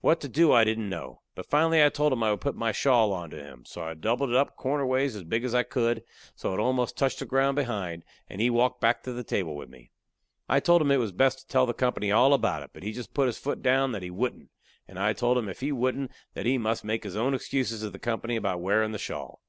What 0.00 0.18
to 0.22 0.30
do 0.30 0.50
I 0.50 0.64
didn't 0.64 0.88
know. 0.88 1.20
But 1.34 1.44
finally 1.44 1.84
I 1.84 1.90
told 1.90 2.10
him 2.14 2.22
I 2.22 2.30
would 2.30 2.40
put 2.40 2.56
my 2.56 2.72
shawl 2.72 3.12
onto 3.12 3.36
him. 3.36 3.66
So 3.66 3.82
I 3.82 3.92
doubled 3.92 4.30
it 4.30 4.34
up 4.34 4.56
corner 4.56 4.86
ways 4.86 5.14
as 5.14 5.24
big 5.24 5.44
as 5.44 5.54
I 5.54 5.62
could, 5.62 6.02
so 6.34 6.54
it 6.54 6.58
almost 6.58 6.96
touched 6.96 7.18
the 7.18 7.26
ground 7.26 7.56
behind, 7.56 8.02
and 8.26 8.40
he 8.40 8.48
walked 8.48 8.80
back 8.80 9.02
to 9.02 9.12
the 9.12 9.22
table 9.22 9.54
with 9.54 9.68
me. 9.68 9.90
I 10.48 10.58
told 10.58 10.80
him 10.80 10.90
it 10.90 10.96
was 10.96 11.12
best 11.12 11.40
to 11.40 11.46
tell 11.48 11.66
the 11.66 11.74
company 11.74 12.10
all 12.10 12.32
about 12.32 12.62
it, 12.62 12.70
but 12.72 12.82
he 12.82 12.92
just 12.94 13.12
put 13.12 13.26
his 13.26 13.36
foot 13.36 13.60
down 13.60 13.92
that 13.92 14.02
he 14.02 14.10
wouldn't, 14.10 14.48
and 14.88 14.98
I 14.98 15.12
told 15.12 15.36
him 15.36 15.50
if 15.50 15.60
he 15.60 15.70
wouldn't 15.70 16.10
that 16.32 16.46
he 16.46 16.56
must 16.56 16.82
make 16.82 17.04
his 17.04 17.14
own 17.14 17.34
excuses 17.34 17.82
to 17.82 17.90
the 17.90 17.98
company 17.98 18.36
about 18.36 18.62
wearin' 18.62 18.92
the 18.92 18.98
shawl. 18.98 19.42